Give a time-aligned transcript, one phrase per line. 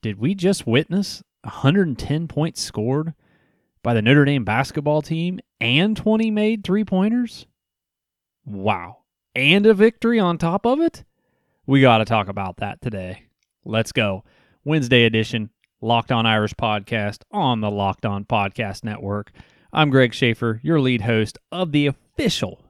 [0.00, 3.14] did we just witness 110 points scored
[3.82, 7.46] by the Notre Dame basketball team and 20 made three pointers?
[8.44, 8.98] Wow.
[9.34, 11.04] And a victory on top of it?
[11.66, 13.24] We got to talk about that today.
[13.64, 14.24] Let's go.
[14.64, 15.50] Wednesday edition,
[15.80, 19.32] Locked On Irish podcast on the Locked On Podcast Network.
[19.72, 22.64] I'm Greg Schaefer, your lead host of the official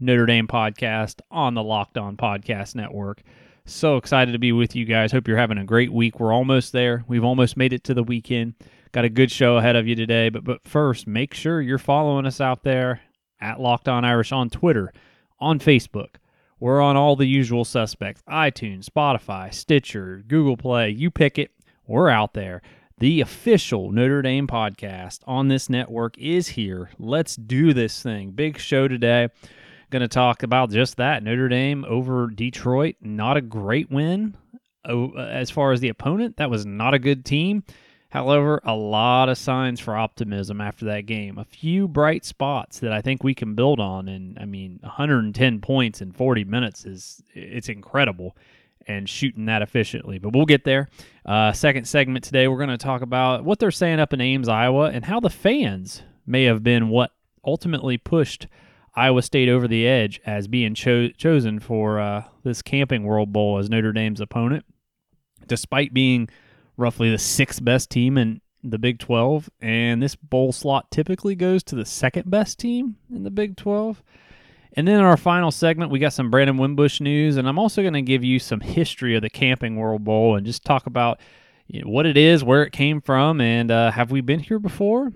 [0.00, 3.22] Notre Dame podcast on the Locked On Podcast Network.
[3.64, 5.12] So excited to be with you guys.
[5.12, 6.18] Hope you're having a great week.
[6.18, 7.04] We're almost there.
[7.06, 8.54] We've almost made it to the weekend.
[8.90, 10.28] Got a good show ahead of you today.
[10.28, 13.00] But but first, make sure you're following us out there
[13.40, 14.92] at Locked On Irish on Twitter,
[15.38, 16.16] on Facebook.
[16.58, 20.90] We're on all the usual suspects iTunes, Spotify, Stitcher, Google Play.
[20.90, 21.52] You pick it.
[21.86, 22.62] We're out there.
[22.98, 26.90] The official Notre Dame podcast on this network is here.
[26.98, 28.30] Let's do this thing.
[28.30, 29.28] Big show today.
[29.92, 32.96] Going to talk about just that Notre Dame over Detroit.
[33.02, 34.34] Not a great win
[34.86, 36.38] oh, as far as the opponent.
[36.38, 37.62] That was not a good team.
[38.08, 41.36] However, a lot of signs for optimism after that game.
[41.36, 44.08] A few bright spots that I think we can build on.
[44.08, 48.34] And I mean, 110 points in 40 minutes is it's incredible
[48.86, 50.18] and shooting that efficiently.
[50.18, 50.88] But we'll get there.
[51.26, 54.48] Uh, second segment today, we're going to talk about what they're saying up in Ames,
[54.48, 57.10] Iowa, and how the fans may have been what
[57.44, 58.46] ultimately pushed
[58.94, 63.58] Iowa State over the edge as being cho- chosen for uh, this Camping World Bowl
[63.58, 64.64] as Notre Dame's opponent,
[65.46, 66.28] despite being
[66.76, 69.48] roughly the sixth best team in the Big 12.
[69.60, 74.02] And this bowl slot typically goes to the second best team in the Big 12.
[74.74, 77.82] And then in our final segment, we got some Brandon Wimbush news, and I'm also
[77.82, 81.20] going to give you some history of the Camping World Bowl and just talk about
[81.66, 84.58] you know, what it is, where it came from, and uh, have we been here
[84.58, 85.12] before?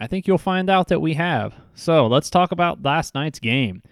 [0.00, 1.54] I think you'll find out that we have.
[1.74, 3.82] So let's talk about last night's game.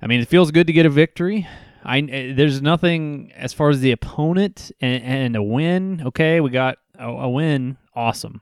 [0.00, 1.46] I mean, it feels good to get a victory.
[1.84, 6.02] I eh, there's nothing as far as the opponent and, and a win.
[6.06, 7.76] Okay, we got a, a, win.
[7.94, 8.40] Awesome,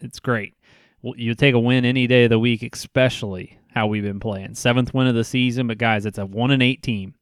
[0.00, 0.54] it's great.
[1.02, 4.54] Well, you take a win any day of the week, especially how we've been playing.
[4.54, 7.14] Seventh win of the season, but guys, it's a one and eight team.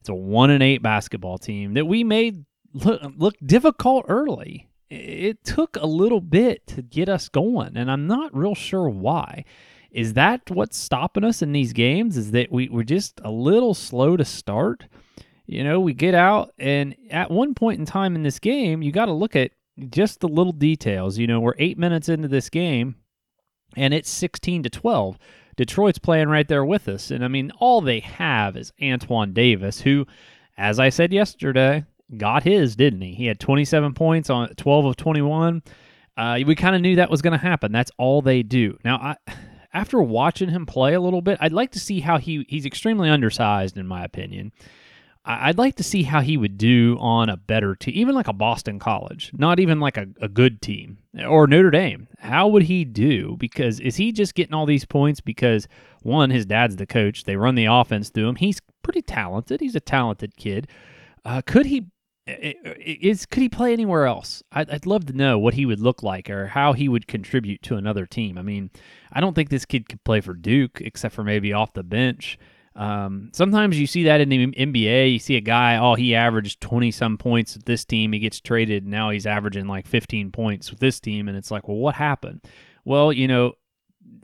[0.00, 5.44] It's a one and eight basketball team that we made look, look difficult early it
[5.44, 9.44] took a little bit to get us going, and I'm not real sure why.
[9.90, 12.16] Is that what's stopping us in these games?
[12.16, 14.84] Is that we, we're just a little slow to start?
[15.46, 18.90] You know, we get out, and at one point in time in this game, you
[18.90, 19.52] got to look at
[19.90, 21.18] just the little details.
[21.18, 22.96] You know, we're eight minutes into this game,
[23.76, 25.18] and it's 16 to 12.
[25.56, 27.10] Detroit's playing right there with us.
[27.10, 30.06] And I mean, all they have is Antoine Davis, who,
[30.56, 33.14] as I said yesterday, got his, didn't he?
[33.14, 35.62] He had 27 points on 12 of 21.
[36.16, 37.72] Uh, we kind of knew that was going to happen.
[37.72, 38.78] That's all they do.
[38.84, 39.16] Now, I,
[39.72, 43.10] after watching him play a little bit, I'd like to see how he he's extremely
[43.10, 44.52] undersized in my opinion.
[45.26, 48.34] I'd like to see how he would do on a better team, even like a
[48.34, 52.08] Boston College, not even like a, a good team or Notre Dame.
[52.18, 53.34] How would he do?
[53.38, 55.66] Because is he just getting all these points because
[56.02, 58.36] one, his dad's the coach, they run the offense through him.
[58.36, 59.62] He's pretty talented.
[59.62, 60.68] He's a talented kid.
[61.24, 61.86] Uh, could he
[62.26, 64.42] is could he play anywhere else?
[64.50, 67.62] I'd, I'd love to know what he would look like or how he would contribute
[67.64, 68.38] to another team.
[68.38, 68.70] I mean,
[69.12, 72.38] I don't think this kid could play for Duke except for maybe off the bench.
[72.76, 75.12] Um, sometimes you see that in the NBA.
[75.12, 78.12] You see a guy, oh, he averaged 20 some points with this team.
[78.12, 78.84] He gets traded.
[78.84, 81.28] And now he's averaging like 15 points with this team.
[81.28, 82.40] And it's like, well, what happened?
[82.84, 83.52] Well, you know,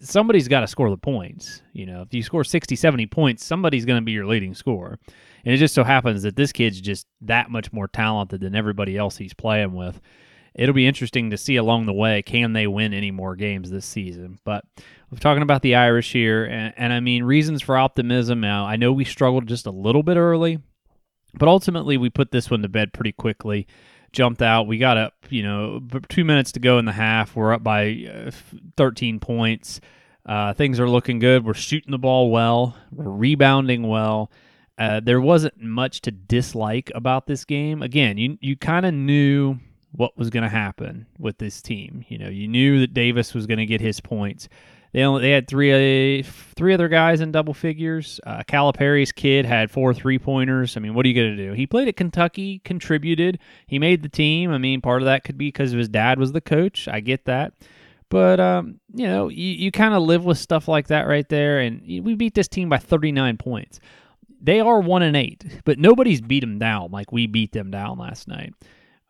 [0.00, 1.62] somebody's got to score the points.
[1.72, 4.98] You know, if you score 60, 70 points, somebody's going to be your leading scorer.
[5.44, 8.96] And it just so happens that this kid's just that much more talented than everybody
[8.96, 10.00] else he's playing with.
[10.54, 13.86] It'll be interesting to see along the way can they win any more games this
[13.86, 14.38] season.
[14.44, 14.64] But
[15.10, 18.40] we're talking about the Irish here, and, and I mean reasons for optimism.
[18.40, 20.58] Now I know we struggled just a little bit early,
[21.34, 23.68] but ultimately we put this one to bed pretty quickly.
[24.12, 24.66] Jumped out.
[24.66, 27.36] We got up, you know, two minutes to go in the half.
[27.36, 28.30] We're up by uh,
[28.76, 29.80] 13 points.
[30.26, 31.44] Uh, things are looking good.
[31.44, 32.76] We're shooting the ball well.
[32.92, 34.30] We're rebounding well.
[34.78, 37.82] Uh, there wasn't much to dislike about this game.
[37.82, 39.58] Again, you you kind of knew
[39.92, 42.04] what was going to happen with this team.
[42.08, 44.48] You know, you knew that Davis was going to get his points.
[44.92, 46.24] They only they had three uh,
[46.56, 48.20] three other guys in double figures.
[48.26, 50.76] Uh, Calipari's kid had four three pointers.
[50.76, 51.52] I mean, what are you going to do?
[51.52, 53.38] He played at Kentucky, contributed.
[53.66, 54.50] He made the team.
[54.50, 56.88] I mean, part of that could be because his dad was the coach.
[56.88, 57.52] I get that.
[58.08, 61.60] But um, you know, you, you kind of live with stuff like that right there.
[61.60, 63.80] And we beat this team by 39 points
[64.40, 67.98] they are one and eight, but nobody's beat them down like we beat them down
[67.98, 68.54] last night.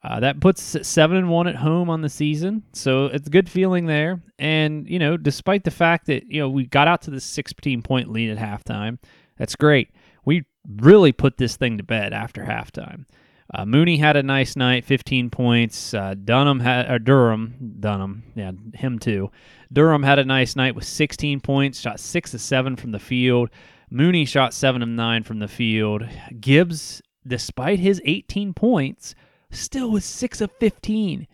[0.02, 3.50] Uh, that puts seven and one at home on the season, so it's a good
[3.50, 4.22] feeling there.
[4.38, 7.82] And you know, despite the fact that you know we got out to the 16
[7.82, 8.98] point lead at halftime,
[9.36, 9.90] that's great.
[10.24, 13.04] We really put this thing to bed after halftime.
[13.52, 15.92] Uh, Mooney had a nice night, 15 points.
[15.92, 19.30] Uh, Dunham had, or Durham, Dunham, yeah, him too.
[19.72, 23.50] Durham had a nice night with 16 points, shot six of seven from the field.
[23.90, 26.04] Mooney shot seven of nine from the field.
[26.40, 29.16] Gibbs, despite his 18 points,
[29.50, 31.26] still was six of 15,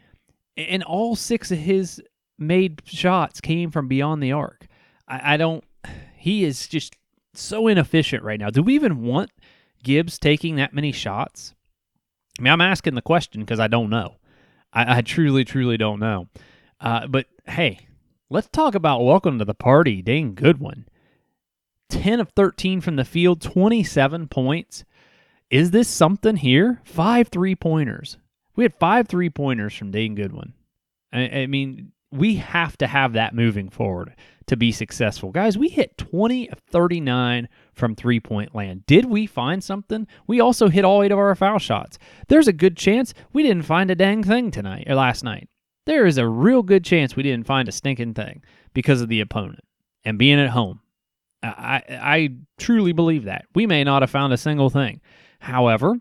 [0.56, 2.02] and all six of his
[2.38, 4.66] made shots came from beyond the arc.
[5.08, 5.64] I, I don't.
[6.16, 6.96] He is just
[7.34, 8.50] so inefficient right now.
[8.50, 9.30] Do we even want
[9.82, 11.54] Gibbs taking that many shots?
[12.38, 14.16] I mean, I'm asking the question because I don't know.
[14.72, 16.28] I, I, truly, truly don't know.
[16.80, 17.86] Uh, but hey,
[18.28, 20.86] let's talk about welcome to the party, Dane Goodwin.
[21.88, 24.84] 10 of 13 from the field, 27 points.
[25.50, 26.80] Is this something here?
[26.84, 28.18] Five three pointers.
[28.56, 30.54] We had five three pointers from Dane Goodwin.
[31.12, 34.14] I, I mean, we have to have that moving forward
[34.46, 35.30] to be successful.
[35.30, 38.86] Guys, we hit 20 of 39 from three point land.
[38.86, 40.06] Did we find something?
[40.26, 41.98] We also hit all eight of our foul shots.
[42.28, 45.48] There's a good chance we didn't find a dang thing tonight or last night.
[45.84, 48.42] There is a real good chance we didn't find a stinking thing
[48.74, 49.64] because of the opponent
[50.04, 50.80] and being at home.
[51.42, 53.44] I, I truly believe that.
[53.54, 55.00] We may not have found a single thing.
[55.40, 56.00] However,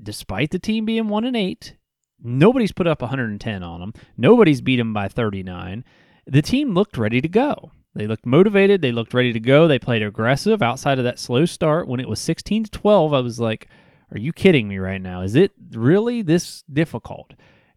[0.00, 1.76] despite the team being 1 and 8,
[2.22, 3.92] nobody's put up 110 on them.
[4.16, 5.84] Nobody's beat them by 39.
[6.26, 7.70] The team looked ready to go.
[7.94, 8.82] They looked motivated.
[8.82, 9.66] They looked ready to go.
[9.66, 11.88] They played aggressive outside of that slow start.
[11.88, 13.68] When it was 16 to 12, I was like,
[14.12, 15.22] are you kidding me right now?
[15.22, 17.34] Is it really this difficult?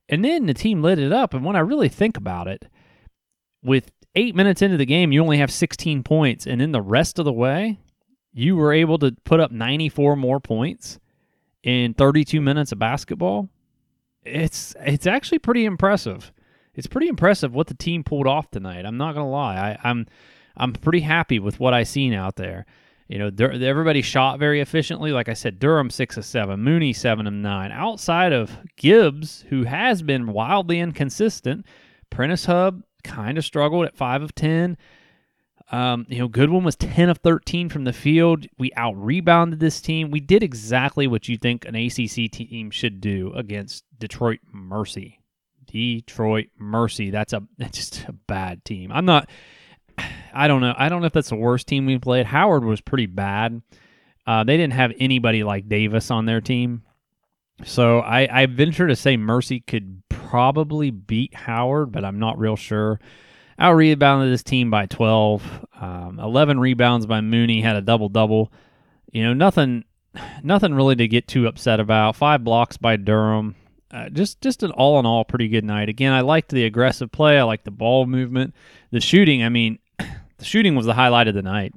[0.09, 1.33] And then the team lit it up.
[1.33, 2.65] And when I really think about it,
[3.63, 6.45] with eight minutes into the game, you only have 16 points.
[6.45, 7.79] And then the rest of the way,
[8.33, 10.99] you were able to put up 94 more points
[11.63, 13.49] in 32 minutes of basketball.
[14.23, 16.31] It's it's actually pretty impressive
[16.79, 18.85] it's pretty impressive what the team pulled off tonight.
[18.85, 19.55] I'm not gonna lie.
[19.55, 20.07] I, I'm
[20.55, 22.65] I'm pretty happy with what I seen out there.
[23.09, 25.11] You know, everybody shot very efficiently.
[25.11, 27.71] Like I said, Durham six of seven, Mooney seven of nine.
[27.71, 31.65] Outside of Gibbs, who has been wildly inconsistent,
[32.09, 34.77] Prentiss Hubb kind of struggled at five of ten.
[35.71, 38.47] Um, you know, Goodwin was 10 of 13 from the field.
[38.57, 40.09] We out rebounded this team.
[40.09, 45.19] We did exactly what you think an ACC team should do against Detroit Mercy.
[45.67, 47.11] Detroit Mercy.
[47.11, 48.91] That's a that's just a bad team.
[48.91, 49.29] I'm not.
[50.33, 50.73] I don't know.
[50.77, 52.25] I don't know if that's the worst team we played.
[52.25, 53.61] Howard was pretty bad.
[54.25, 56.83] Uh, they didn't have anybody like Davis on their team,
[57.63, 62.55] so I, I venture to say Mercy could probably beat Howard, but I'm not real
[62.55, 62.99] sure.
[63.59, 65.65] Out rebounded this team by 12.
[65.79, 67.61] Um, 11 rebounds by Mooney.
[67.61, 68.51] Had a double double.
[69.11, 69.83] You know nothing,
[70.43, 72.15] nothing really to get too upset about.
[72.15, 73.55] Five blocks by Durham
[73.91, 75.89] uh, just just an all in all pretty good night.
[75.89, 77.39] Again, I liked the aggressive play.
[77.39, 78.53] I liked the ball movement,
[78.91, 79.43] the shooting.
[79.43, 81.73] I mean, the shooting was the highlight of the night.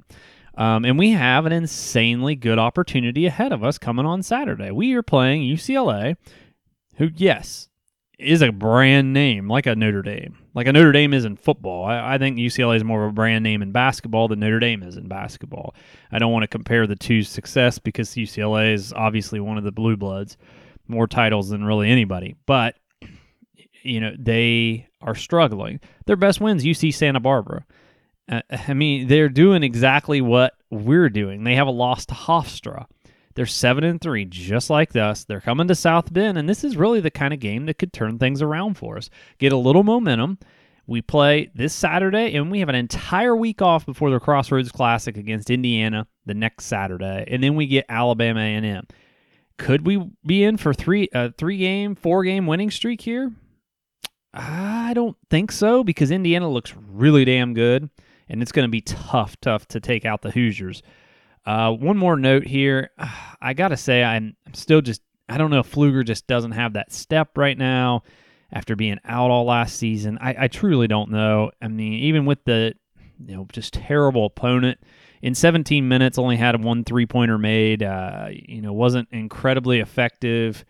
[0.55, 4.69] Um, and we have an insanely good opportunity ahead of us coming on Saturday.
[4.69, 6.15] We are playing UCLA,
[6.97, 7.69] who yes
[8.19, 11.85] is a brand name like a Notre Dame, like a Notre Dame is in football.
[11.85, 14.83] I, I think UCLA is more of a brand name in basketball than Notre Dame
[14.83, 15.75] is in basketball.
[16.11, 19.71] I don't want to compare the two success because UCLA is obviously one of the
[19.71, 20.37] blue bloods
[20.87, 22.35] more titles than really anybody.
[22.45, 22.75] But
[23.83, 25.79] you know they are struggling.
[26.05, 27.65] Their best wins UC Santa Barbara.
[28.29, 31.43] Uh, I mean, they're doing exactly what we're doing.
[31.43, 32.85] They have a loss to Hofstra.
[33.35, 35.23] They're seven and three, just like us.
[35.23, 37.93] They're coming to South Bend, and this is really the kind of game that could
[37.93, 39.09] turn things around for us.
[39.39, 40.37] Get a little momentum.
[40.85, 45.15] We play this Saturday, and we have an entire week off before the Crossroads Classic
[45.17, 48.85] against Indiana the next Saturday, and then we get Alabama A&M.
[49.57, 53.31] Could we be in for three a three game, four game winning streak here?
[54.33, 57.89] I don't think so because Indiana looks really damn good,
[58.27, 60.81] and it's going to be tough, tough to take out the Hoosiers.
[61.45, 62.91] Uh, one more note here.
[63.41, 66.51] I got to say, I'm, I'm still just, I don't know if Pflueger just doesn't
[66.51, 68.03] have that step right now
[68.51, 70.17] after being out all last season.
[70.21, 71.51] I, I truly don't know.
[71.61, 72.73] I mean, even with the,
[73.25, 74.79] you know, just terrible opponent,
[75.23, 77.81] in 17 minutes only had one three pointer made.
[77.81, 80.65] Uh, you know, wasn't incredibly effective.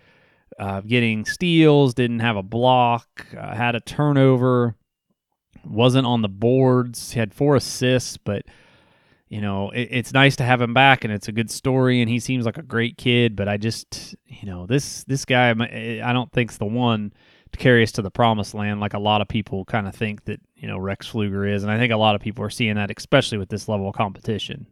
[0.60, 4.76] Uh, getting steals, didn't have a block, uh, had a turnover,
[5.66, 7.14] wasn't on the boards.
[7.14, 8.44] Had four assists, but
[9.34, 12.10] you know it, it's nice to have him back, and it's a good story, and
[12.10, 13.36] he seems like a great kid.
[13.36, 17.12] But I just, you know, this this guy, I don't think's the one
[17.52, 20.26] to carry us to the promised land, like a lot of people kind of think
[20.26, 22.76] that you know Rex Pflueger is, and I think a lot of people are seeing
[22.76, 24.68] that, especially with this level of competition.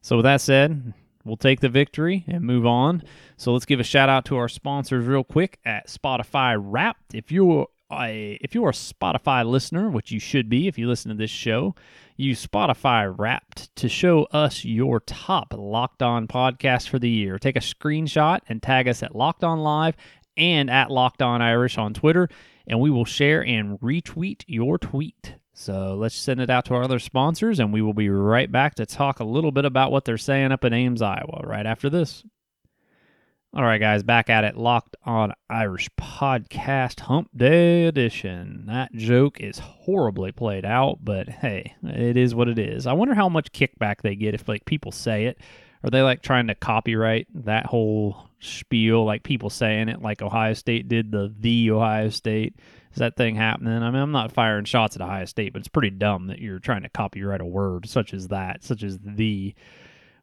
[0.00, 0.92] So with that said,
[1.24, 3.04] we'll take the victory and move on.
[3.36, 7.14] So let's give a shout out to our sponsors real quick at Spotify Wrapped.
[7.14, 11.10] If you're a if you're a Spotify listener, which you should be if you listen
[11.10, 11.76] to this show,
[12.18, 17.38] use Spotify Wrapped to show us your top Locked On podcast for the year.
[17.38, 19.94] Take a screenshot and tag us at Locked On Live
[20.36, 22.28] and at Locked On Irish on Twitter,
[22.66, 25.36] and we will share and retweet your tweet.
[25.54, 28.74] So let's send it out to our other sponsors, and we will be right back
[28.76, 31.88] to talk a little bit about what they're saying up in Ames, Iowa, right after
[31.88, 32.24] this.
[33.54, 34.58] All right, guys, back at it.
[34.58, 38.64] Locked on Irish podcast hump day edition.
[38.66, 42.86] That joke is horribly played out, but hey, it is what it is.
[42.86, 45.38] I wonder how much kickback they get if like people say it.
[45.82, 50.52] Are they like trying to copyright that whole spiel, like people saying it, like Ohio
[50.52, 52.54] State did the the Ohio State?
[52.92, 53.82] Is that thing happening?
[53.82, 56.58] I mean, I'm not firing shots at Ohio State, but it's pretty dumb that you're
[56.58, 59.54] trying to copyright a word such as that, such as the.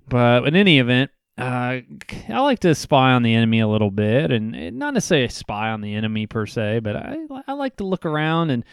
[0.07, 1.81] But in any event, uh,
[2.29, 5.81] I like to spy on the enemy a little bit, and not necessarily spy on
[5.81, 8.63] the enemy per se, but I I like to look around and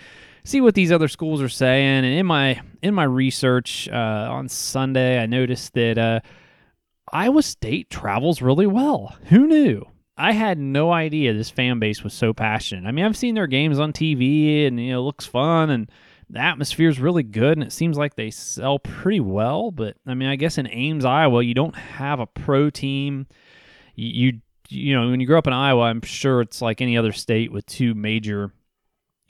[0.45, 2.05] see what these other schools are saying.
[2.05, 6.21] And in my in my research uh, on Sunday, I noticed that uh,
[7.13, 9.17] Iowa State travels really well.
[9.25, 9.85] Who knew?
[10.17, 12.87] I had no idea this fan base was so passionate.
[12.87, 15.91] I mean, I've seen their games on TV, and you know, it looks fun and
[16.33, 19.71] the atmosphere is really good and it seems like they sell pretty well.
[19.71, 23.27] But I mean, I guess in Ames, Iowa, you don't have a pro team.
[23.95, 26.97] You, you, you know, when you grow up in Iowa, I'm sure it's like any
[26.97, 28.51] other state with two major,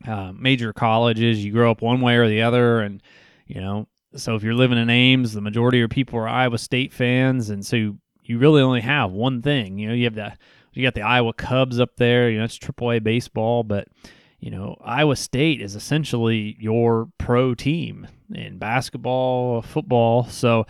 [0.07, 1.45] uh, major colleges.
[1.45, 3.03] You grow up one way or the other, and
[3.49, 6.93] you know, so if you're living in Ames, the majority of people are Iowa State
[6.93, 7.77] fans, and so
[8.23, 9.79] you really only have one thing.
[9.79, 10.33] You know, you have the
[10.73, 12.31] you got the Iowa Cubs up there.
[12.31, 13.89] You know, it's AAA baseball, but
[14.43, 20.25] you know, Iowa State is essentially your pro team in basketball, football.
[20.25, 20.67] So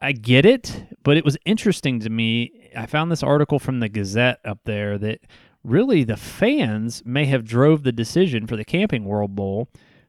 [0.00, 2.70] I get it, but it was interesting to me.
[2.76, 5.18] I found this article from the Gazette up there that
[5.64, 9.68] really the fans may have drove the decision for the Camping World Bowl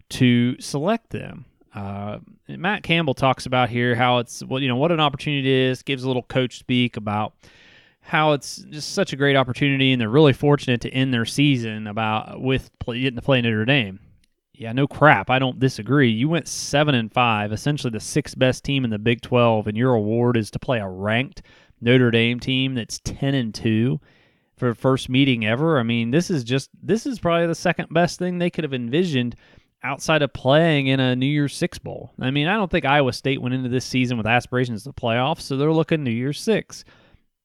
[0.09, 1.45] to select them.
[1.73, 5.71] Uh, Matt Campbell talks about here how it's well, you know, what an opportunity it
[5.71, 5.81] is.
[5.81, 7.33] Gives a little coach speak about
[8.03, 11.88] how it's just such a great opportunity, and they're really fortunate to end their season
[11.88, 14.00] about with play, getting to play Notre Dame.
[14.53, 15.29] Yeah, no crap.
[15.29, 16.12] I don't disagree.
[16.12, 19.77] You went seven and five, essentially the sixth best team in the Big Twelve, and
[19.77, 21.41] your award is to play a ranked
[21.81, 24.00] Notre Dame team that's ten and two
[24.57, 25.79] for the first meeting ever.
[25.79, 28.74] I mean, this is just this is probably the second best thing they could have
[28.74, 29.36] envisioned
[29.81, 32.12] outside of playing in a New Year's Six bowl.
[32.19, 35.41] I mean, I don't think Iowa State went into this season with aspirations to playoffs,
[35.41, 36.83] so they're looking New Year's Six.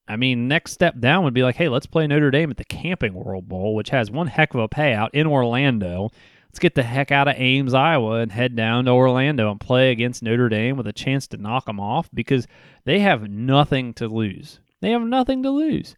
[0.09, 2.65] I mean, next step down would be like, hey, let's play Notre Dame at the
[2.65, 6.11] Camping World Bowl, which has one heck of a payout in Orlando.
[6.49, 9.91] Let's get the heck out of Ames, Iowa, and head down to Orlando and play
[9.91, 12.47] against Notre Dame with a chance to knock them off because
[12.85, 14.61] they have nothing to lose.
[14.81, 15.95] They have nothing to lose.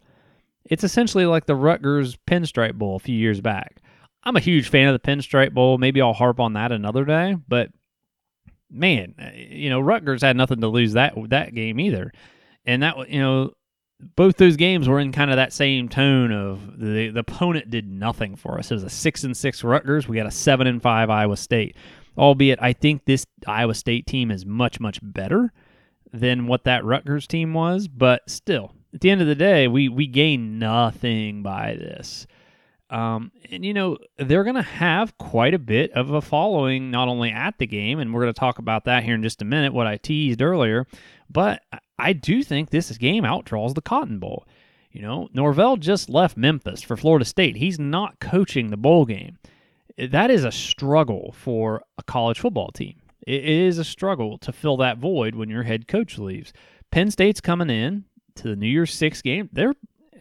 [0.64, 3.80] It's essentially like the Rutgers Pinstripe Bowl a few years back.
[4.24, 5.78] I'm a huge fan of the Pinstripe Bowl.
[5.78, 7.70] Maybe I'll harp on that another day, but
[8.70, 12.12] man, eh, you know, Rutgers had nothing to lose that that game either.
[12.66, 13.52] And that you know,
[14.16, 17.88] both those games were in kind of that same tone of the the opponent did
[17.88, 18.70] nothing for us.
[18.70, 20.08] It was a six and six Rutgers.
[20.08, 21.76] We got a seven and five Iowa State.
[22.18, 25.52] Albeit, I think this Iowa State team is much much better
[26.12, 27.88] than what that Rutgers team was.
[27.88, 32.26] But still, at the end of the day, we we gain nothing by this.
[32.90, 37.06] Um, and you know they're going to have quite a bit of a following, not
[37.06, 39.44] only at the game, and we're going to talk about that here in just a
[39.44, 39.72] minute.
[39.72, 40.86] What I teased earlier,
[41.30, 41.62] but
[41.98, 44.46] I do think this game outdraws the Cotton Bowl.
[44.90, 47.56] You know, Norvell just left Memphis for Florida State.
[47.56, 49.38] He's not coaching the bowl game.
[49.96, 53.00] That is a struggle for a college football team.
[53.26, 56.52] It is a struggle to fill that void when your head coach leaves.
[56.90, 58.04] Penn State's coming in
[58.36, 59.48] to the New Year's Six game.
[59.52, 59.74] They're,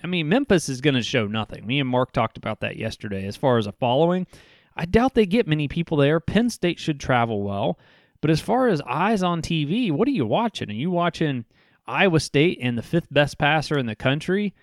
[0.04, 1.66] I mean, Memphis is going to show nothing.
[1.66, 3.25] Me and Mark talked about that yesterday.
[3.25, 4.28] As far as a following,
[4.75, 6.20] I doubt they get many people there.
[6.20, 7.80] Penn State should travel well.
[8.21, 10.69] But as far as eyes on TV, what are you watching?
[10.69, 11.45] Are you watching
[11.88, 14.53] Iowa State and the fifth best passer in the country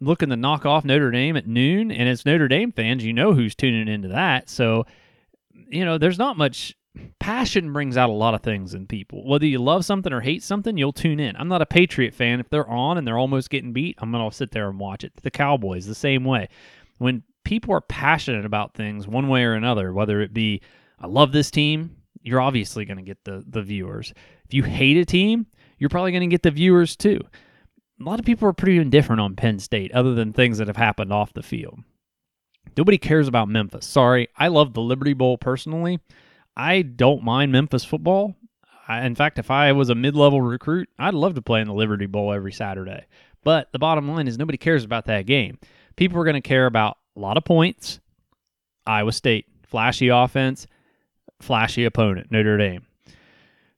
[0.00, 1.90] looking to knock off Notre Dame at noon?
[1.90, 4.50] And as Notre Dame fans, you know who's tuning into that.
[4.50, 4.86] So,
[5.68, 6.76] you know, there's not much
[7.18, 9.26] passion brings out a lot of things in people.
[9.26, 11.36] Whether you love something or hate something, you'll tune in.
[11.36, 12.40] I'm not a Patriot fan.
[12.40, 15.04] If they're on and they're almost getting beat, I'm going to sit there and watch
[15.04, 15.12] it.
[15.22, 16.48] The Cowboys, the same way.
[16.98, 20.60] When people are passionate about things one way or another, whether it be,
[20.98, 24.12] I love this team, you're obviously going to get the the viewers.
[24.44, 25.46] If you hate a team,
[25.78, 27.20] you're probably going to get the viewers too.
[28.00, 30.76] A lot of people are pretty indifferent on Penn State, other than things that have
[30.76, 31.80] happened off the field.
[32.76, 33.86] Nobody cares about Memphis.
[33.86, 36.00] Sorry, I love the Liberty Bowl personally.
[36.56, 38.36] I don't mind Memphis football.
[38.88, 41.74] I, in fact, if I was a mid-level recruit, I'd love to play in the
[41.74, 43.06] Liberty Bowl every Saturday.
[43.44, 45.58] But the bottom line is nobody cares about that game.
[45.96, 48.00] People are going to care about a lot of points,
[48.86, 49.46] Iowa State.
[49.62, 50.66] Flashy offense,
[51.40, 52.86] flashy opponent, Notre Dame.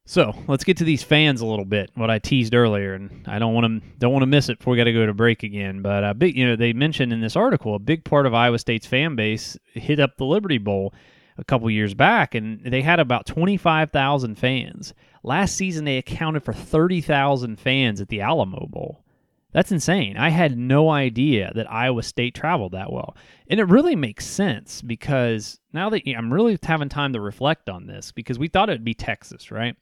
[0.04, 1.90] So let's get to these fans a little bit.
[1.94, 4.72] What I teased earlier, and I don't want to don't want to miss it before
[4.72, 5.80] we got to go to break again.
[5.80, 8.58] But a big, you know, they mentioned in this article a big part of Iowa
[8.58, 10.92] State's fan base hit up the Liberty Bowl
[11.38, 14.92] a couple years back, and they had about twenty five thousand fans.
[15.22, 19.04] Last season, they accounted for thirty thousand fans at the Alamo Bowl.
[19.52, 20.16] That's insane.
[20.16, 23.16] I had no idea that Iowa State traveled that well.
[23.48, 27.86] And it really makes sense because now that I'm really having time to reflect on
[27.86, 29.76] this because we thought it would be Texas, right?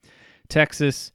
[0.49, 1.13] Texas,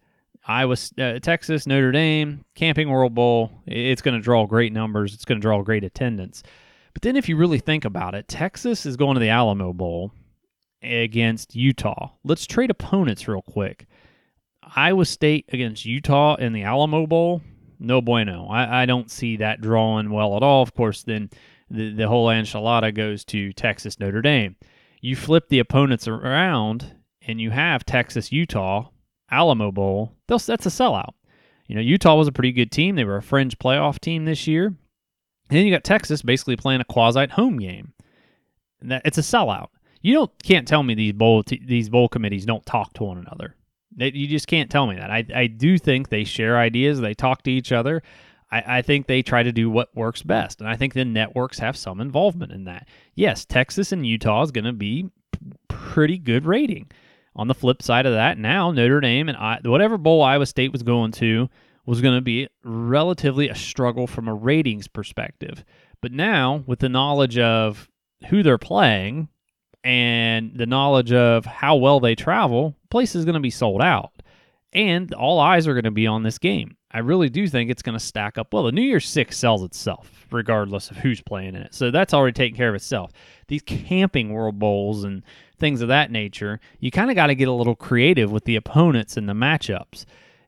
[0.48, 3.52] Iowa, uh, Texas, Notre Dame, Camping World Bowl.
[3.66, 5.14] It's going to draw great numbers.
[5.14, 6.42] It's going to draw great attendance.
[6.94, 10.14] But then if you really think about it, Texas is going to the Alamo Bowl
[10.82, 12.12] against Utah.
[12.24, 13.88] Let's trade opponents real quick.
[14.64, 17.42] Iowa State against Utah in the Alamo Bowl
[17.86, 18.48] no bueno.
[18.48, 20.62] I, I don't see that drawing well at all.
[20.62, 21.30] Of course, then
[21.70, 24.56] the, the whole enchilada goes to Texas Notre Dame.
[25.02, 26.96] You flip the opponents around
[27.28, 28.90] and you have Texas Utah,
[29.32, 30.14] Alamo Bowl.
[30.28, 31.14] That's a sellout.
[31.68, 32.96] You know, Utah was a pretty good team.
[32.96, 34.68] They were a fringe playoff team this year.
[34.68, 34.78] And
[35.50, 37.94] then you got Texas basically playing a quasi home game.
[38.82, 39.68] And that it's a sellout.
[40.02, 43.18] You don't can't tell me these bowl t- these bowl committees don't talk to one
[43.18, 43.56] another.
[43.98, 45.10] You just can't tell me that.
[45.10, 48.02] I, I do think they share ideas, they talk to each other.
[48.52, 50.60] I, I think they try to do what works best.
[50.60, 52.88] And I think the networks have some involvement in that.
[53.16, 55.10] Yes, Texas and Utah is going to be
[55.68, 56.92] pretty good rating.
[57.38, 60.72] On the flip side of that, now Notre Dame and I, whatever bowl Iowa State
[60.72, 61.50] was going to
[61.86, 65.64] was going to be relatively a struggle from a ratings perspective.
[66.02, 67.90] But now, with the knowledge of
[68.30, 69.28] who they're playing
[69.84, 74.14] and the knowledge of how well they travel, place is going to be sold out.
[74.72, 76.78] And all eyes are going to be on this game.
[76.92, 78.64] I really do think it's going to stack up well.
[78.64, 81.74] The New Year's Six sells itself, regardless of who's playing in it.
[81.74, 83.12] So that's already taken care of itself.
[83.50, 85.24] These camping World Bowls and
[85.60, 88.56] things of that nature, you kind of got to get a little creative with the
[88.56, 90.06] opponents and the matchups.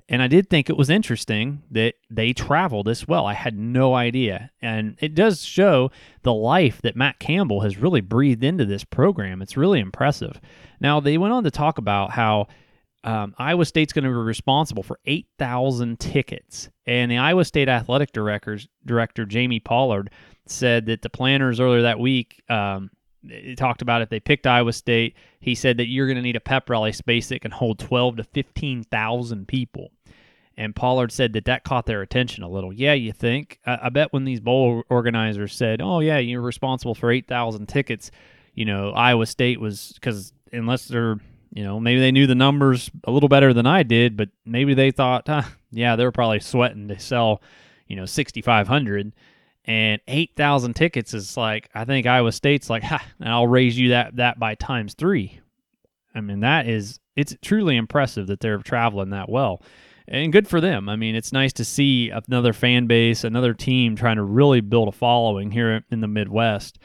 [0.10, 3.26] And I did think it was interesting that they travel this well.
[3.26, 4.52] I had no idea.
[4.62, 5.92] And it does show
[6.24, 9.42] the life that Matt Campbell has really breathed into this program.
[9.42, 10.40] It's really impressive.
[10.80, 12.48] Now, they went on to talk about how
[13.04, 16.70] um, Iowa State's going to be responsible for 8,000 tickets.
[16.86, 20.10] And the Iowa State athletic directors, director, Jamie Pollard,
[20.46, 22.90] said that the planners earlier that week um,
[23.58, 26.42] talked about if they picked Iowa State, he said that you're going to need a
[26.42, 29.92] pep rally space that can hold 12 to 15,000 people.
[30.58, 32.74] And Pollard said that that caught their attention a little.
[32.74, 33.60] Yeah, you think?
[33.66, 37.68] I, I bet when these bowl organizers said, "Oh yeah, you're responsible for eight thousand
[37.68, 38.10] tickets,"
[38.56, 41.20] you know, Iowa State was because unless they're
[41.54, 44.74] you know maybe they knew the numbers a little better than I did, but maybe
[44.74, 47.44] they thought, huh, yeah, they were probably sweating to sell,
[47.86, 49.14] you know, sixty five hundred.
[49.68, 53.78] And eight thousand tickets is like I think Iowa State's like, ha, and I'll raise
[53.78, 55.42] you that that by times three.
[56.16, 59.62] I mean, that is it's truly impressive that they're traveling that well
[60.08, 60.88] and good for them.
[60.88, 64.88] I mean, it's nice to see another fan base, another team trying to really build
[64.88, 66.80] a following here in the Midwest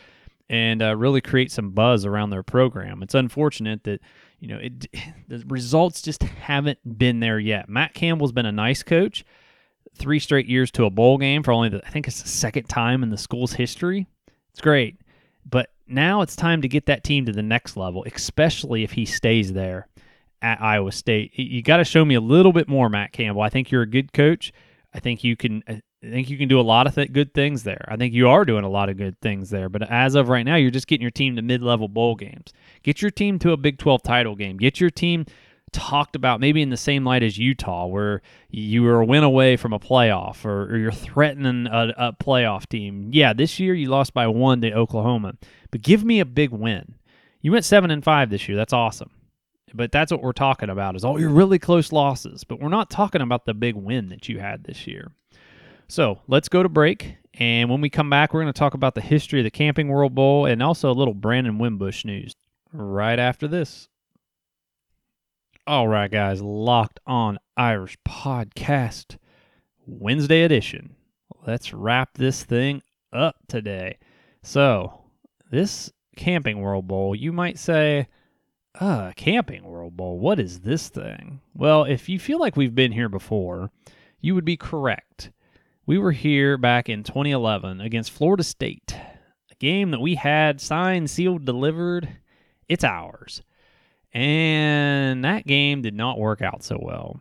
[0.49, 3.03] and uh, really create some buzz around their program.
[3.03, 4.01] It's unfortunate that
[4.41, 4.87] you know it,
[5.29, 7.69] the results just haven't been there yet.
[7.69, 9.25] Matt Campbell's been a nice coach,
[9.95, 12.69] three straight years to a bowl game for only the, I think it's the second
[12.69, 14.07] time in the school's history.
[14.51, 15.01] It's great,
[15.49, 19.05] but now it's time to get that team to the next level, especially if he
[19.05, 19.89] stays there
[20.41, 21.39] at Iowa State.
[21.39, 23.43] You got to show me a little bit more, Matt Campbell.
[23.43, 24.53] I think you're a good coach.
[24.95, 25.63] I think you can.
[25.69, 27.85] I think you can do a lot of th- good things there.
[27.89, 29.69] I think you are doing a lot of good things there.
[29.69, 32.53] But as of right now, you're just getting your team to mid-level bowl games.
[32.83, 34.57] Get your team to a Big 12 title game.
[34.57, 35.27] Get your team
[35.73, 39.57] talked about maybe in the same light as Utah, where you were a win away
[39.57, 43.11] from a playoff, or, or you're threatening a, a playoff team.
[43.13, 45.35] Yeah, this year you lost by one to Oklahoma,
[45.71, 46.95] but give me a big win.
[47.41, 48.57] You went seven and five this year.
[48.57, 49.11] That's awesome.
[49.75, 52.45] But that's what we're talking about is all your really close losses.
[52.45, 55.13] But we're not talking about the big win that you had this year.
[55.89, 57.17] So let's go to break.
[57.35, 59.89] And when we come back, we're going to talk about the history of the Camping
[59.89, 62.35] World Bowl and also a little Brandon Wimbush news
[62.73, 63.89] right after this.
[65.65, 69.17] All right, guys, Locked On Irish Podcast,
[69.87, 70.97] Wednesday edition.
[71.47, 73.99] Let's wrap this thing up today.
[74.43, 75.05] So,
[75.53, 78.09] this Camping World Bowl, you might say,
[78.81, 80.19] uh, Camping World Bowl.
[80.19, 81.41] What is this thing?
[81.55, 83.71] Well, if you feel like we've been here before,
[84.21, 85.31] you would be correct.
[85.87, 88.97] We were here back in 2011 against Florida State,
[89.49, 92.09] a game that we had signed, sealed, delivered.
[92.69, 93.43] It's ours.
[94.13, 97.21] And that game did not work out so well.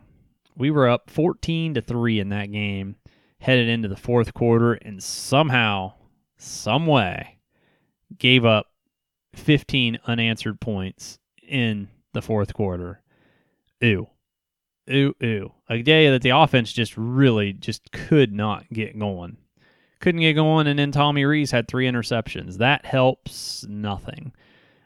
[0.56, 2.96] We were up 14 to 3 in that game,
[3.40, 5.94] headed into the fourth quarter, and somehow,
[6.36, 7.38] some way,
[8.18, 8.66] gave up
[9.34, 13.02] 15 unanswered points in the fourth quarter.
[13.80, 14.08] Ew.
[14.90, 15.52] Ooh, ooh.
[15.70, 19.38] A day that the offense just really just could not get going.
[20.00, 22.58] Couldn't get going, and then Tommy Rees had three interceptions.
[22.58, 24.32] That helps nothing.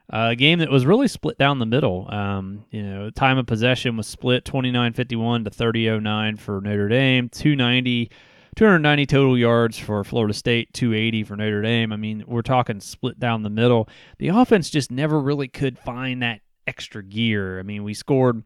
[0.09, 2.07] A game that was really split down the middle.
[2.09, 8.11] Um, you know, time of possession was split 29-51 to 30-09 for Notre Dame, 290,
[8.55, 11.92] 290 total yards for Florida State, 280 for Notre Dame.
[11.92, 13.88] I mean, we're talking split down the middle.
[14.19, 17.59] The offense just never really could find that extra gear.
[17.59, 18.45] I mean, we scored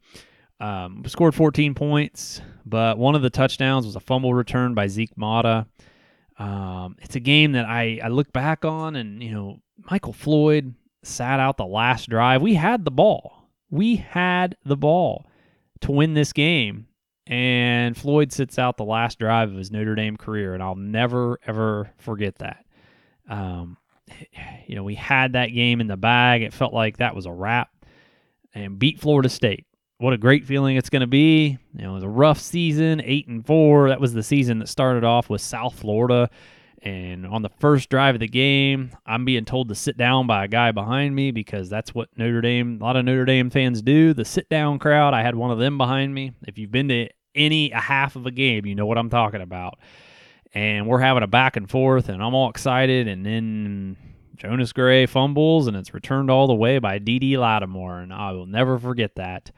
[0.60, 5.14] um, scored 14 points, but one of the touchdowns was a fumble return by Zeke
[5.16, 5.66] Motta.
[6.38, 10.74] Um, it's a game that I, I look back on, and you know Michael Floyd
[11.02, 12.42] sat out the last drive.
[12.42, 13.48] We had the ball.
[13.70, 15.26] We had the ball
[15.80, 16.88] to win this game,
[17.26, 21.38] and Floyd sits out the last drive of his Notre Dame career, and I'll never
[21.46, 22.64] ever forget that.
[23.28, 23.76] Um,
[24.66, 26.42] you know, we had that game in the bag.
[26.42, 27.70] It felt like that was a wrap,
[28.54, 29.66] and beat Florida State
[30.00, 31.58] what a great feeling it's going to be.
[31.74, 33.90] You know, it was a rough season, eight and four.
[33.90, 36.30] That was the season that started off with South Florida.
[36.82, 40.44] And on the first drive of the game, I'm being told to sit down by
[40.44, 43.82] a guy behind me because that's what Notre Dame, a lot of Notre Dame fans
[43.82, 44.14] do.
[44.14, 46.32] The sit down crowd, I had one of them behind me.
[46.46, 49.42] If you've been to any a half of a game, you know what I'm talking
[49.42, 49.78] about.
[50.54, 53.06] And we're having a back and forth, and I'm all excited.
[53.08, 53.96] And then
[54.36, 57.36] Jonas Gray fumbles, and it's returned all the way by D.D.
[57.36, 58.00] Lattimore.
[58.00, 59.50] And I will never forget that.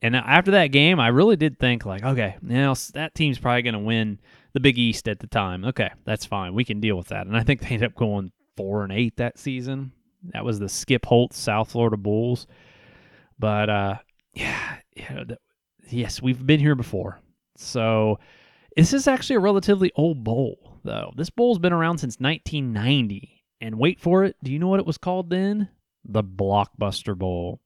[0.00, 3.74] And after that game, I really did think like, okay, know, that team's probably going
[3.74, 4.20] to win
[4.52, 5.64] the Big East at the time.
[5.64, 6.54] Okay, that's fine.
[6.54, 7.26] We can deal with that.
[7.26, 9.92] And I think they ended up going four and eight that season.
[10.32, 12.46] That was the Skip Holtz South Florida Bulls.
[13.38, 13.96] But uh,
[14.34, 15.38] yeah, yeah, that,
[15.88, 17.20] yes, we've been here before.
[17.56, 18.18] So
[18.76, 21.12] this is actually a relatively old bowl, though.
[21.16, 23.42] This bowl's been around since 1990.
[23.60, 24.36] And wait for it.
[24.42, 25.68] Do you know what it was called then?
[26.04, 27.60] The Blockbuster Bowl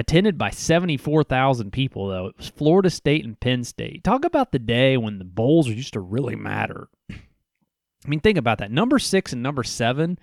[0.00, 2.26] attended by 74,000 people, though.
[2.28, 4.02] It was Florida State and Penn State.
[4.02, 6.88] Talk about the day when the bowls used to really matter.
[7.10, 8.72] I mean, think about that.
[8.72, 10.18] Number six and number seven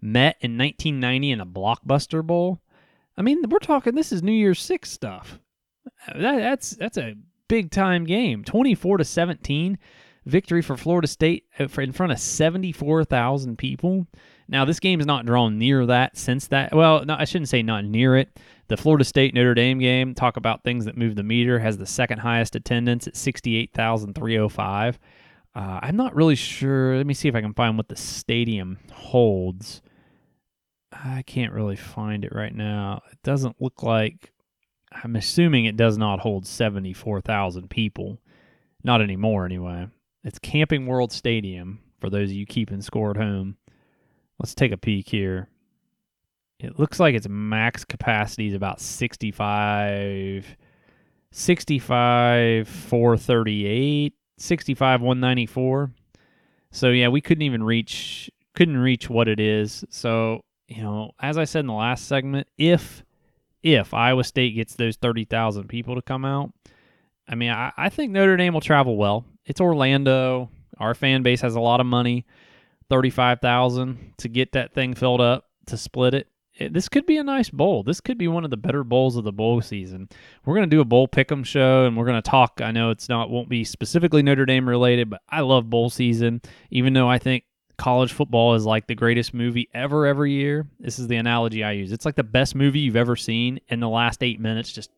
[0.00, 2.60] met in 1990 in a blockbuster bowl.
[3.16, 5.38] I mean, we're talking this is New Year's Six stuff.
[6.08, 7.14] That, that's that's a
[7.46, 8.42] big time game.
[8.42, 9.78] 24 to 17
[10.26, 14.06] victory for Florida State uh, in front of 74,000 people.
[14.48, 16.74] Now, this game is not drawn near that since that.
[16.74, 18.36] Well, no, I shouldn't say not near it.
[18.70, 21.86] The Florida State Notre Dame game, talk about things that move the meter, has the
[21.86, 24.98] second highest attendance at 68,305.
[25.56, 26.96] Uh, I'm not really sure.
[26.96, 29.82] Let me see if I can find what the stadium holds.
[30.92, 33.02] I can't really find it right now.
[33.10, 34.30] It doesn't look like.
[34.92, 38.20] I'm assuming it does not hold 74,000 people.
[38.84, 39.88] Not anymore, anyway.
[40.22, 43.56] It's Camping World Stadium for those of you keeping score at home.
[44.38, 45.48] Let's take a peek here.
[46.62, 50.56] It looks like its max capacity is about 65,
[51.32, 55.90] 65, 438, 65, 194.
[56.72, 59.84] So yeah, we couldn't even reach couldn't reach what it is.
[59.90, 63.04] So, you know, as I said in the last segment, if
[63.62, 66.52] if Iowa State gets those 30,000 people to come out,
[67.28, 69.24] I mean, I, I think Notre Dame will travel well.
[69.44, 70.50] It's Orlando.
[70.78, 72.26] Our fan base has a lot of money.
[72.88, 76.26] 35,000 to get that thing filled up to split it
[76.60, 77.82] Eh, this could be a nice bowl.
[77.82, 80.08] This could be one of the better bowls of the bowl season.
[80.44, 82.60] We're going to do a bowl pick'em show, and we're going to talk.
[82.62, 86.42] I know it's not won't be specifically Notre Dame related, but I love bowl season.
[86.70, 87.44] Even though I think
[87.80, 90.66] college football is like the greatest movie ever every year.
[90.78, 91.92] This is the analogy I use.
[91.92, 94.90] It's like the best movie you've ever seen, in the last eight minutes just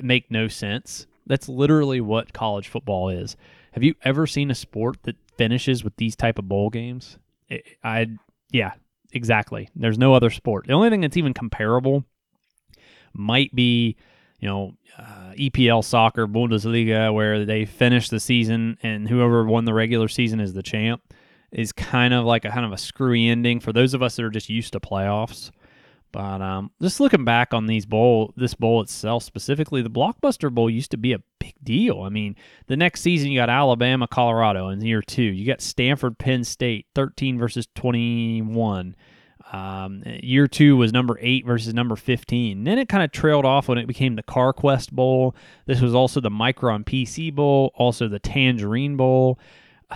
[0.00, 1.06] make no sense.
[1.26, 3.36] That's literally what college football is.
[3.72, 7.18] Have you ever seen a sport that finishes with these type of bowl games?
[7.48, 8.06] Eh, eh, I
[8.50, 8.72] yeah,
[9.12, 9.68] exactly.
[9.74, 10.66] There's no other sport.
[10.66, 12.04] The only thing that's even comparable
[13.12, 13.96] might be,
[14.38, 19.74] you know, uh, EPL soccer, Bundesliga, where they finish the season and whoever won the
[19.74, 21.02] regular season is the champ.
[21.52, 24.24] Is kind of like a kind of a screwy ending for those of us that
[24.24, 25.50] are just used to playoffs.
[26.12, 30.70] But um, just looking back on these bowl, this bowl itself specifically, the Blockbuster Bowl
[30.70, 31.18] used to be a
[31.62, 32.02] deal.
[32.02, 35.22] I mean, the next season you got Alabama, Colorado in year two.
[35.22, 38.96] You got Stanford, Penn State, thirteen versus twenty-one.
[39.52, 42.62] Um, year two was number eight versus number 15.
[42.62, 45.34] Then it kind of trailed off when it became the CarQuest Bowl.
[45.66, 49.40] This was also the Micron PC Bowl, also the Tangerine Bowl.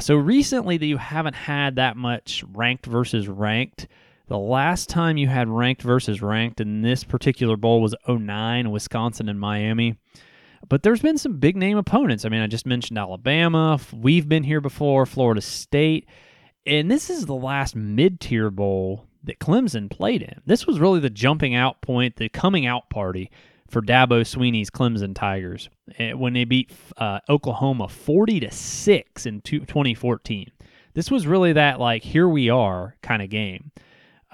[0.00, 3.87] So recently, that you haven't had that much ranked versus ranked.
[4.27, 9.29] The last time you had ranked versus ranked in this particular bowl was 09, Wisconsin
[9.29, 9.98] and Miami.
[10.68, 12.24] But there's been some big name opponents.
[12.24, 13.79] I mean, I just mentioned Alabama.
[13.92, 16.09] We've been here before, Florida State.
[16.66, 20.40] And this is the last mid tier bowl that Clemson played in.
[20.46, 23.31] This was really the jumping out point, the coming out party
[23.68, 29.40] for Dabo Swinney's Clemson Tigers eh, when they beat uh, Oklahoma 40 to 6 in
[29.40, 30.50] 2014.
[30.94, 33.72] This was really that like here we are kind of game.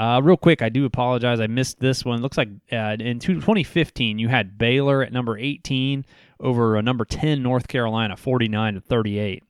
[0.01, 1.41] Uh, real quick, I do apologize.
[1.41, 2.23] I missed this one.
[2.23, 6.07] Looks like uh, in 2015 you had Baylor at number 18
[6.41, 9.45] over a number 10 North Carolina, 49 to 38.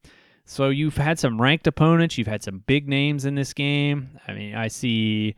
[0.47, 2.19] So you've had some ranked opponents.
[2.19, 4.19] You've had some big names in this game.
[4.27, 5.37] I mean, I see.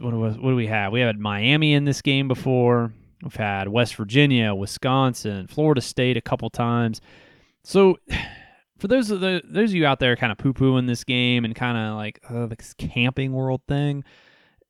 [0.00, 0.90] What what do we have?
[0.90, 2.92] We had Miami in this game before.
[3.22, 7.00] We've had West Virginia, Wisconsin, Florida State a couple times.
[7.62, 8.00] So,
[8.82, 11.44] for those of the those of you out there kind of poo pooing this game
[11.44, 14.02] and kind of like uh, this camping world thing,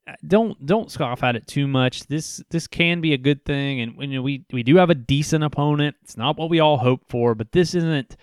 [0.07, 2.07] uh, don't don't scoff at it too much.
[2.09, 4.95] This this can be a good thing, and you know, we we do have a
[4.95, 5.97] decent opponent.
[6.03, 8.19] It's not what we all hope for, but this isn't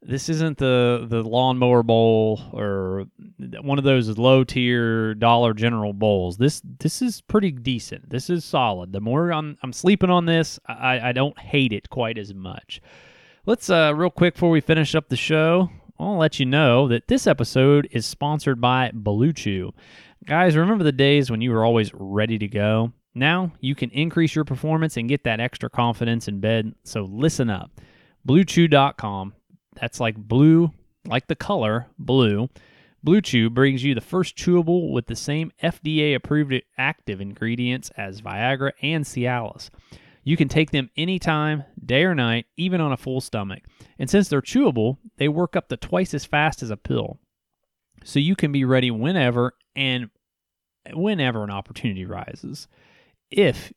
[0.00, 3.06] this isn't the the lawnmower bowl or
[3.62, 6.36] one of those low tier dollar general bowls.
[6.36, 8.08] This this is pretty decent.
[8.10, 8.92] This is solid.
[8.92, 12.80] The more I'm I'm sleeping on this, I, I don't hate it quite as much.
[13.44, 17.08] Let's uh real quick before we finish up the show, I'll let you know that
[17.08, 19.72] this episode is sponsored by Blue Chew.
[20.24, 22.92] Guys, remember the days when you were always ready to go?
[23.16, 26.72] Now you can increase your performance and get that extra confidence in bed.
[26.84, 27.80] So listen up.
[28.28, 29.32] BlueChew.com
[29.74, 30.70] that's like blue,
[31.06, 32.48] like the color blue.
[33.02, 38.20] Blue Chew brings you the first chewable with the same FDA approved active ingredients as
[38.20, 39.70] Viagra and Cialis.
[40.24, 43.64] You can take them anytime, day or night, even on a full stomach.
[43.98, 47.18] And since they're chewable, they work up to twice as fast as a pill.
[48.04, 50.10] So you can be ready whenever and
[50.92, 52.68] whenever an opportunity rises.
[53.30, 53.72] If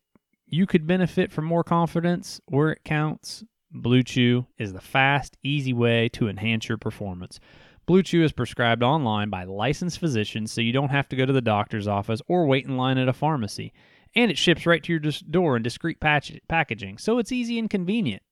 [0.45, 5.73] you could benefit from more confidence where it counts, Blue Chew is the fast, easy
[5.73, 7.39] way to enhance your performance.
[7.85, 11.33] Blue Chew is prescribed online by licensed physicians, so you don't have to go to
[11.33, 13.73] the doctor's office or wait in line at a pharmacy.
[14.15, 17.69] And it ships right to your door in discreet patch- packaging, so it's easy and
[17.69, 18.23] convenient.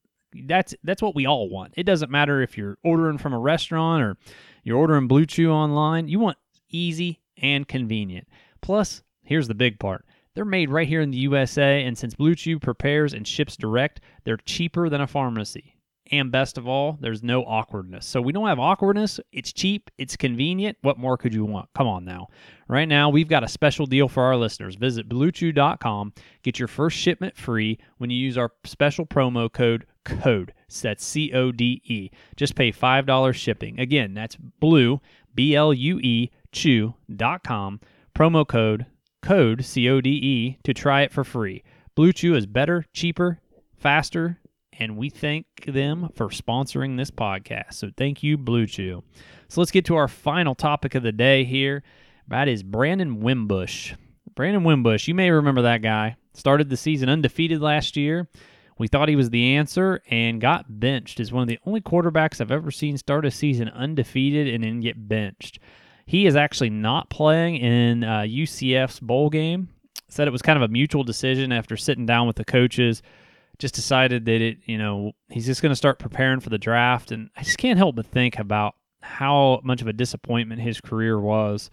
[0.45, 1.73] That's that's what we all want.
[1.77, 4.17] It doesn't matter if you're ordering from a restaurant or
[4.63, 6.07] you're ordering Blue Chew online.
[6.07, 6.37] You want
[6.69, 8.27] easy and convenient.
[8.61, 10.05] Plus, here's the big part.
[10.33, 14.01] They're made right here in the USA, and since Blue Chew prepares and ships direct,
[14.23, 15.72] they're cheaper than a pharmacy.
[16.13, 18.05] And best of all, there's no awkwardness.
[18.05, 19.19] So we don't have awkwardness.
[19.31, 20.77] It's cheap, it's convenient.
[20.83, 21.69] What more could you want?
[21.73, 22.27] Come on now.
[22.67, 24.75] Right now, we've got a special deal for our listeners.
[24.75, 26.13] Visit bluechew.com.
[26.43, 30.53] Get your first shipment free when you use our special promo code CODE.
[30.83, 32.11] That's C O D E.
[32.35, 33.79] Just pay $5 shipping.
[33.79, 35.01] Again, that's blue,
[35.33, 37.79] B L U E, chew.com.
[38.15, 38.85] Promo code
[39.23, 41.63] code CODE to try it for free.
[41.95, 43.39] Blue Chew is better, cheaper,
[43.75, 44.37] faster,
[44.79, 47.73] and we thank them for sponsoring this podcast.
[47.73, 49.03] So thank you, Blue Chew.
[49.47, 51.83] So let's get to our final topic of the day here.
[52.27, 53.93] That is Brandon Wimbush.
[54.35, 56.15] Brandon Wimbush, you may remember that guy.
[56.33, 58.27] Started the season undefeated last year.
[58.77, 62.41] We thought he was the answer and got benched as one of the only quarterbacks
[62.41, 65.59] I've ever seen start a season undefeated and then get benched.
[66.05, 69.69] He is actually not playing in uh, UCF's bowl game.
[70.09, 73.01] Said it was kind of a mutual decision after sitting down with the coaches.
[73.63, 77.13] Just decided that it, you know, he's just going to start preparing for the draft.
[77.13, 81.17] And I just can't help but think about how much of a disappointment his career
[81.17, 81.69] was.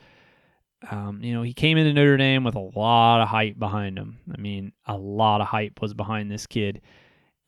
[0.88, 4.20] Um, you know, he came into Notre Dame with a lot of hype behind him.
[4.32, 6.80] I mean, a lot of hype was behind this kid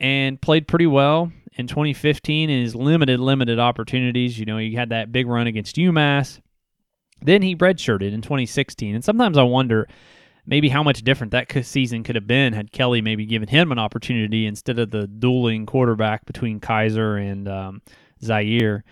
[0.01, 4.41] and played pretty well in 2015 in his limited, limited opportunities.
[4.41, 6.41] You know, he had that big run against UMass.
[7.21, 9.87] Then he redshirted in 2016, and sometimes I wonder
[10.47, 13.79] maybe how much different that season could have been had Kelly maybe given him an
[13.79, 17.83] opportunity instead of the dueling quarterback between Kizer and um,
[18.23, 18.85] Zaire.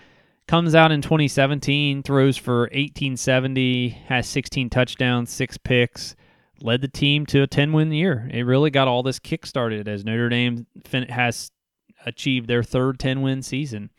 [0.47, 6.17] Comes out in 2017, throws for 1870, has 16 touchdowns, six picks,
[6.61, 8.29] led the team to a 10 win year.
[8.33, 10.67] It really got all this kick started as Notre Dame
[11.09, 11.51] has
[12.05, 13.91] achieved their third 10 win season.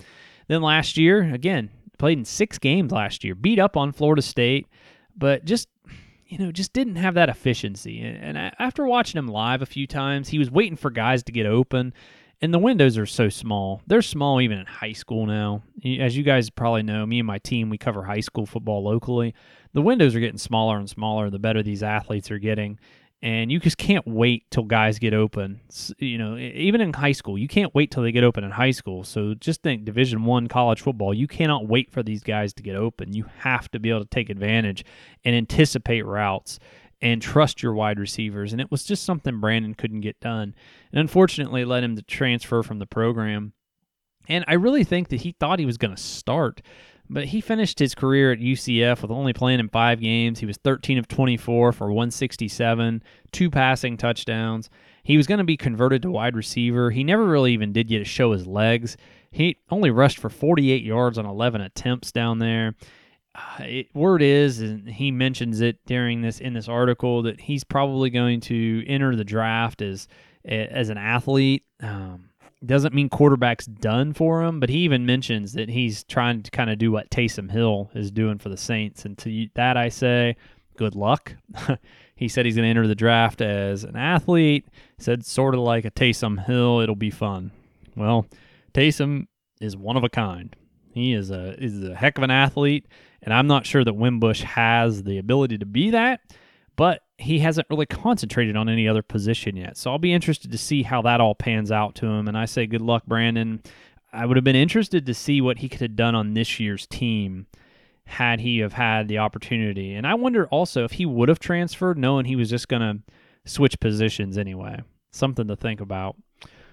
[0.47, 4.67] Then last year, again, played in six games last year, beat up on Florida State,
[5.15, 5.69] but just
[6.31, 7.99] you know just didn't have that efficiency.
[7.99, 11.45] And after watching him live a few times, he was waiting for guys to get
[11.45, 11.93] open.
[12.43, 13.81] And the windows are so small.
[13.85, 15.61] They're small even in high school now.
[15.99, 19.35] As you guys probably know, me and my team, we cover high school football locally.
[19.73, 22.79] The windows are getting smaller and smaller the better these athletes are getting
[23.23, 25.61] and you just can't wait till guys get open.
[25.97, 28.71] You know even in high school you can't wait till they get open in high
[28.71, 29.03] school.
[29.03, 32.75] So just think division one college football you cannot wait for these guys to get
[32.75, 33.13] open.
[33.13, 34.83] You have to be able to take advantage
[35.23, 36.59] and anticipate routes
[37.01, 38.51] and trust your wide receivers.
[38.51, 40.55] And it was just something brandon couldn't get done.
[40.91, 43.53] And unfortunately led him to transfer from the program.
[44.27, 46.61] And i really think that he thought he was going to start
[47.13, 50.39] But he finished his career at UCF with only playing in five games.
[50.39, 54.69] He was 13 of 24 for 167, two passing touchdowns.
[55.03, 56.89] He was going to be converted to wide receiver.
[56.89, 58.95] He never really even did get to show his legs.
[59.29, 62.75] He only rushed for 48 yards on 11 attempts down there.
[63.35, 67.65] Uh, it, word is, and he mentions it during this in this article that he's
[67.65, 70.07] probably going to enter the draft as
[70.45, 71.63] as an athlete.
[71.81, 72.30] Um,
[72.65, 76.69] doesn't mean quarterback's done for him, but he even mentions that he's trying to kind
[76.69, 79.05] of do what Taysom Hill is doing for the Saints.
[79.05, 80.35] And to that, I say,
[80.77, 81.35] good luck.
[82.15, 84.67] he said he's going to enter the draft as an athlete.
[84.99, 87.51] Said sort of like a Taysom Hill, it'll be fun.
[87.95, 88.27] Well,
[88.73, 89.27] Taysom
[89.59, 90.55] is one of a kind.
[90.93, 92.85] He is a is a heck of an athlete,
[93.21, 96.19] and I'm not sure that Wimbush has the ability to be that,
[96.75, 99.77] but he hasn't really concentrated on any other position yet.
[99.77, 102.27] So I'll be interested to see how that all pans out to him.
[102.27, 103.61] And I say good luck, Brandon.
[104.11, 106.85] I would have been interested to see what he could have done on this year's
[106.87, 107.47] team
[108.05, 109.93] had he have had the opportunity.
[109.93, 113.13] And I wonder also if he would have transferred knowing he was just going to
[113.49, 114.81] switch positions anyway.
[115.11, 116.17] Something to think about.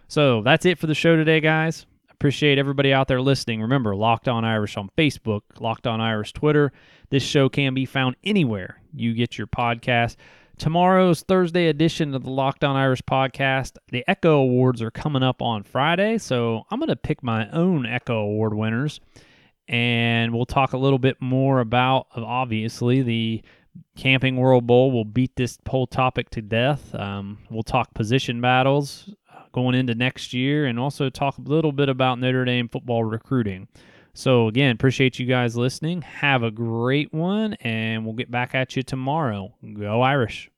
[0.09, 1.87] So that's it for the show today, guys.
[2.19, 3.63] Appreciate everybody out there listening.
[3.63, 6.73] Remember, Locked On Irish on Facebook, Locked On Irish Twitter.
[7.11, 10.17] This show can be found anywhere you get your podcast.
[10.59, 15.41] Tomorrow's Thursday edition of the Locked On Irish podcast, the Echo Awards are coming up
[15.41, 18.99] on Friday, so I'm going to pick my own Echo Award winners,
[19.69, 23.43] and we'll talk a little bit more about, obviously, the
[23.97, 24.91] Camping World Bowl.
[24.91, 26.93] We'll beat this whole topic to death.
[26.97, 29.09] Um, we'll talk position battles
[29.53, 33.69] going into next year and also talk a little bit about Notre Dame football recruiting.
[34.15, 36.03] So, again, appreciate you guys listening.
[36.03, 39.55] Have a great one, and we'll get back at you tomorrow.
[39.75, 40.51] Go Irish.